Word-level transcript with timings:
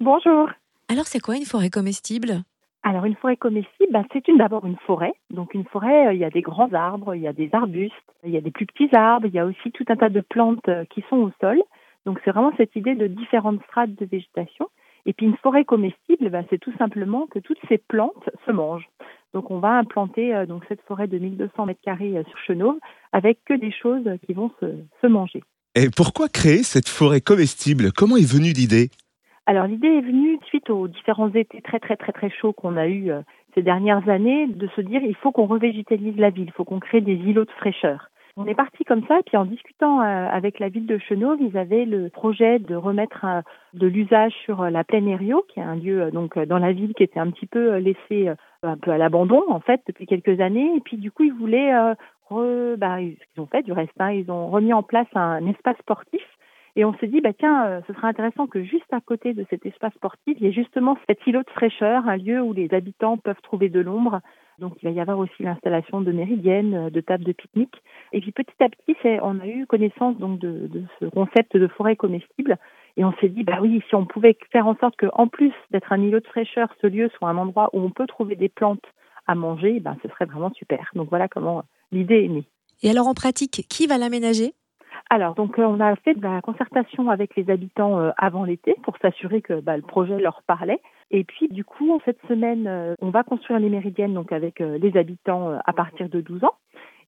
Bonjour. 0.00 0.50
Alors, 0.88 1.06
c'est 1.06 1.20
quoi 1.20 1.36
une 1.36 1.46
forêt 1.46 1.70
comestible? 1.70 2.42
Alors, 2.82 3.06
une 3.06 3.16
forêt 3.16 3.38
comestible, 3.38 3.90
bah, 3.90 4.02
c'est 4.12 4.28
une, 4.28 4.36
d'abord 4.36 4.66
une 4.66 4.76
forêt. 4.86 5.14
Donc, 5.30 5.54
une 5.54 5.64
forêt, 5.64 6.08
euh, 6.08 6.12
il 6.12 6.20
y 6.20 6.24
a 6.24 6.28
des 6.28 6.42
grands 6.42 6.72
arbres, 6.74 7.14
il 7.14 7.22
y 7.22 7.26
a 7.26 7.32
des 7.32 7.48
arbustes, 7.54 7.94
il 8.22 8.30
y 8.30 8.36
a 8.36 8.42
des 8.42 8.50
plus 8.50 8.66
petits 8.66 8.94
arbres, 8.94 9.26
il 9.26 9.32
y 9.32 9.38
a 9.38 9.46
aussi 9.46 9.72
tout 9.72 9.86
un 9.88 9.96
tas 9.96 10.10
de 10.10 10.20
plantes 10.20 10.68
euh, 10.68 10.84
qui 10.90 11.02
sont 11.08 11.16
au 11.16 11.30
sol. 11.40 11.62
Donc, 12.04 12.20
c'est 12.24 12.30
vraiment 12.30 12.52
cette 12.58 12.76
idée 12.76 12.94
de 12.94 13.06
différentes 13.06 13.62
strates 13.68 13.94
de 13.94 14.04
végétation. 14.04 14.68
Et 15.06 15.14
puis, 15.14 15.24
une 15.24 15.36
forêt 15.38 15.64
comestible, 15.64 16.28
bah, 16.28 16.42
c'est 16.50 16.60
tout 16.60 16.76
simplement 16.76 17.26
que 17.26 17.38
toutes 17.38 17.60
ces 17.66 17.78
plantes 17.78 18.28
se 18.44 18.52
mangent. 18.52 18.90
Donc, 19.32 19.50
on 19.50 19.60
va 19.60 19.78
implanter 19.78 20.34
euh, 20.34 20.44
donc 20.44 20.62
cette 20.68 20.82
forêt 20.82 21.06
de 21.06 21.16
1200 21.18 21.64
mètres 21.64 21.80
carrés 21.82 22.22
sur 22.28 22.38
Chenauve 22.46 22.78
avec 23.12 23.38
que 23.46 23.54
des 23.54 23.72
choses 23.72 24.06
qui 24.26 24.34
vont 24.34 24.50
se, 24.60 24.66
se 25.00 25.06
manger. 25.06 25.42
Et 25.74 25.88
pourquoi 25.88 26.28
créer 26.28 26.62
cette 26.62 26.88
forêt 26.88 27.22
comestible? 27.22 27.92
Comment 27.92 28.16
est 28.16 28.30
venue 28.30 28.52
l'idée? 28.52 28.90
Alors 29.46 29.68
l'idée 29.68 29.86
est 29.86 30.00
venue 30.00 30.38
suite 30.46 30.70
aux 30.70 30.88
différents 30.88 31.30
étés 31.30 31.62
très 31.62 31.78
très 31.78 31.96
très 31.96 32.12
très 32.12 32.30
chauds 32.30 32.52
qu'on 32.52 32.76
a 32.76 32.88
eu 32.88 33.12
euh, 33.12 33.22
ces 33.54 33.62
dernières 33.62 34.08
années 34.08 34.48
de 34.48 34.66
se 34.74 34.80
dire 34.80 35.00
il 35.02 35.14
faut 35.14 35.30
qu'on 35.30 35.46
revégétalise 35.46 36.16
la 36.16 36.30
ville, 36.30 36.46
il 36.48 36.52
faut 36.52 36.64
qu'on 36.64 36.80
crée 36.80 37.00
des 37.00 37.14
îlots 37.14 37.44
de 37.44 37.50
fraîcheur. 37.52 38.10
On 38.38 38.46
est 38.46 38.54
parti 38.54 38.84
comme 38.84 39.06
ça, 39.06 39.20
et 39.20 39.22
puis 39.22 39.38
en 39.38 39.46
discutant 39.46 40.02
euh, 40.02 40.28
avec 40.28 40.58
la 40.58 40.68
ville 40.68 40.86
de 40.86 40.98
Chenauve, 40.98 41.40
ils 41.40 41.56
avaient 41.56 41.86
le 41.86 42.10
projet 42.10 42.58
de 42.58 42.74
remettre 42.74 43.24
euh, 43.24 43.40
de 43.72 43.86
l'usage 43.86 44.32
sur 44.44 44.64
la 44.64 44.82
plaine 44.82 45.08
Hério, 45.08 45.44
qui 45.48 45.60
est 45.60 45.62
un 45.62 45.76
lieu 45.76 46.10
donc 46.10 46.38
dans 46.38 46.58
la 46.58 46.72
ville 46.72 46.92
qui 46.94 47.04
était 47.04 47.20
un 47.20 47.30
petit 47.30 47.46
peu 47.46 47.76
laissé 47.76 48.28
un 48.62 48.76
peu 48.76 48.90
à 48.90 48.98
l'abandon 48.98 49.42
en 49.48 49.60
fait 49.60 49.80
depuis 49.86 50.06
quelques 50.06 50.40
années. 50.40 50.70
Et 50.76 50.80
puis 50.80 50.96
du 50.96 51.10
coup, 51.12 51.22
ils 51.22 51.32
voulaient 51.32 51.72
re, 52.28 52.76
bah, 52.76 52.98
ce 52.98 53.32
qu'ils 53.32 53.42
ont 53.42 53.46
fait 53.46 53.62
du 53.62 53.72
reste, 53.72 53.98
hein, 54.00 54.10
ils 54.10 54.30
ont 54.30 54.48
remis 54.48 54.72
en 54.72 54.82
place 54.82 55.08
un 55.14 55.46
espace 55.46 55.78
sportif 55.78 56.22
et 56.76 56.84
on 56.84 56.94
s'est 56.98 57.06
dit, 57.06 57.22
bah 57.22 57.32
tiens, 57.32 57.66
euh, 57.66 57.80
ce 57.86 57.94
serait 57.94 58.06
intéressant 58.06 58.46
que 58.46 58.62
juste 58.62 58.92
à 58.92 59.00
côté 59.00 59.32
de 59.32 59.46
cet 59.48 59.64
espace 59.64 59.94
sportif, 59.94 60.36
il 60.38 60.44
y 60.44 60.46
ait 60.46 60.52
justement 60.52 60.98
cet 61.08 61.26
îlot 61.26 61.42
de 61.42 61.50
fraîcheur, 61.50 62.06
un 62.06 62.18
lieu 62.18 62.42
où 62.42 62.52
les 62.52 62.72
habitants 62.74 63.16
peuvent 63.16 63.40
trouver 63.42 63.70
de 63.70 63.80
l'ombre. 63.80 64.20
Donc 64.58 64.74
il 64.82 64.84
va 64.84 64.90
y 64.90 65.00
avoir 65.00 65.18
aussi 65.18 65.42
l'installation 65.42 66.02
de 66.02 66.12
méridiennes, 66.12 66.74
euh, 66.74 66.90
de 66.90 67.00
tables 67.00 67.24
de 67.24 67.32
pique-nique. 67.32 67.82
Et 68.12 68.20
puis 68.20 68.30
petit 68.30 68.62
à 68.62 68.68
petit, 68.68 68.94
on 69.22 69.40
a 69.40 69.46
eu 69.46 69.66
connaissance 69.66 70.18
donc 70.18 70.38
de, 70.38 70.68
ce 71.00 71.06
concept 71.06 71.56
de 71.56 71.66
forêt 71.66 71.96
comestible. 71.96 72.58
Et 72.98 73.04
on 73.04 73.12
s'est 73.20 73.28
dit, 73.30 73.42
bah 73.42 73.58
oui, 73.62 73.82
si 73.88 73.94
on 73.94 74.04
pouvait 74.04 74.36
faire 74.52 74.66
en 74.66 74.76
sorte 74.76 74.96
qu'en 74.96 75.28
plus 75.28 75.52
d'être 75.70 75.92
un 75.92 76.00
îlot 76.00 76.20
de 76.20 76.26
fraîcheur, 76.26 76.68
ce 76.82 76.86
lieu 76.86 77.10
soit 77.16 77.28
un 77.28 77.38
endroit 77.38 77.70
où 77.72 77.80
on 77.80 77.90
peut 77.90 78.06
trouver 78.06 78.36
des 78.36 78.50
plantes 78.50 78.84
à 79.26 79.34
manger, 79.34 79.80
ben, 79.80 79.96
ce 80.02 80.08
serait 80.10 80.26
vraiment 80.26 80.52
super. 80.52 80.90
Donc 80.94 81.08
voilà 81.08 81.26
comment 81.26 81.64
l'idée 81.90 82.24
est 82.24 82.28
née. 82.28 82.44
Et 82.82 82.90
alors 82.90 83.06
en 83.06 83.14
pratique, 83.14 83.66
qui 83.68 83.86
va 83.86 83.96
l'aménager? 83.96 84.52
Alors, 85.08 85.34
donc, 85.34 85.58
euh, 85.58 85.64
on 85.64 85.78
a 85.78 85.94
fait 85.96 86.14
de 86.14 86.22
la 86.22 86.40
concertation 86.40 87.10
avec 87.10 87.36
les 87.36 87.48
habitants 87.48 88.00
euh, 88.00 88.10
avant 88.16 88.44
l'été 88.44 88.74
pour 88.82 88.96
s'assurer 88.98 89.40
que 89.40 89.60
bah, 89.60 89.76
le 89.76 89.82
projet 89.82 90.18
leur 90.18 90.42
parlait. 90.46 90.80
Et 91.12 91.22
puis, 91.22 91.48
du 91.48 91.64
coup, 91.64 92.00
cette 92.04 92.20
semaine, 92.26 92.66
euh, 92.66 92.94
on 93.00 93.10
va 93.10 93.22
construire 93.22 93.60
les 93.60 93.68
méridiennes 93.68 94.14
donc 94.14 94.32
avec 94.32 94.58
les 94.58 94.96
habitants 94.96 95.58
à 95.64 95.72
partir 95.72 96.08
de 96.08 96.20
12 96.20 96.44
ans. 96.44 96.54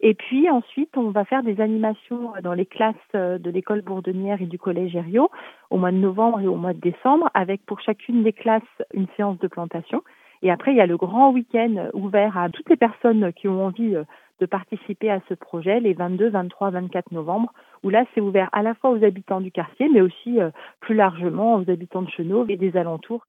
Et 0.01 0.15
puis 0.15 0.49
ensuite, 0.49 0.97
on 0.97 1.11
va 1.11 1.25
faire 1.25 1.43
des 1.43 1.61
animations 1.61 2.33
dans 2.45 2.55
les 2.55 2.67
classes 2.67 2.95
de 3.15 3.51
l'école 3.51 3.83
bourdonnière 3.83 4.41
et 4.41 4.47
du 4.47 4.59
collège 4.59 4.95
Herriot 4.95 5.29
au 5.71 5.77
mois 5.77 5.91
de 5.91 5.97
novembre 5.97 6.41
et 6.41 6.47
au 6.47 6.55
mois 6.55 6.73
de 6.73 6.79
décembre, 6.79 7.29
avec 7.35 7.67
pour 7.67 7.81
chacune 7.81 8.23
des 8.23 8.33
classes 8.33 8.62
une 8.95 9.09
séance 9.17 9.39
de 9.41 9.49
plantation. 9.49 10.05
Et 10.43 10.53
après, 10.53 10.71
il 10.71 10.77
y 10.77 10.81
a 10.81 10.87
le 10.87 10.97
grand 10.97 11.33
week-end 11.33 11.89
ouvert 11.95 12.39
à 12.39 12.49
toutes 12.49 12.71
les 12.71 12.77
personnes 12.77 13.33
qui 13.33 13.49
ont 13.49 13.67
envie 13.67 13.97
de 14.41 14.47
participer 14.47 15.11
à 15.11 15.20
ce 15.28 15.34
projet 15.34 15.81
les 15.81 15.94
22, 15.94 16.31
23, 16.31 16.70
24 16.70 17.12
novembre, 17.12 17.53
où 17.83 17.91
là 17.91 18.05
c'est 18.14 18.20
ouvert 18.20 18.48
à 18.53 18.62
la 18.62 18.75
fois 18.75 18.91
aux 18.91 19.05
habitants 19.05 19.41
du 19.41 19.50
quartier, 19.50 19.89
mais 19.89 20.00
aussi 20.00 20.41
euh, 20.41 20.50
plus 20.81 20.94
largement 20.94 21.56
aux 21.56 21.70
habitants 21.70 22.03
de 22.03 22.11
Chenauve 22.11 22.50
et 22.50 22.56
des 22.56 22.77
alentours. 22.77 23.27